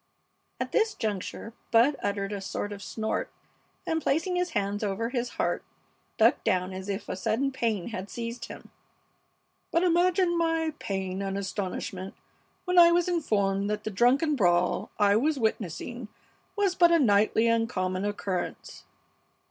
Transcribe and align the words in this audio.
(At 0.59 0.71
this 0.71 0.95
juncture 0.95 1.53
Bud 1.69 1.95
uttered 2.01 2.33
a 2.33 2.41
sort 2.41 2.71
of 2.71 2.81
snort 2.81 3.31
and, 3.85 4.01
placing 4.01 4.35
his 4.35 4.49
hands 4.57 4.83
over 4.83 5.09
his 5.09 5.29
heart, 5.37 5.63
ducked 6.17 6.43
down 6.43 6.73
as 6.73 6.89
if 6.89 7.07
a 7.07 7.15
sudden 7.15 7.51
pain 7.51 7.89
had 7.89 8.09
seized 8.09 8.45
him.) 8.45 8.71
"But 9.69 9.83
imagine 9.83 10.39
my 10.39 10.73
pain 10.79 11.21
and 11.21 11.37
astonishment 11.37 12.15
when 12.65 12.79
I 12.79 12.91
was 12.91 13.07
informed 13.07 13.69
that 13.69 13.83
the 13.83 13.91
drunken 13.91 14.35
brawl 14.35 14.89
I 14.97 15.15
was 15.17 15.37
witnessing 15.37 16.07
was 16.55 16.73
but 16.73 16.91
a 16.91 16.97
nightly 16.97 17.47
and 17.47 17.69
common 17.69 18.03
occurrence. 18.03 18.85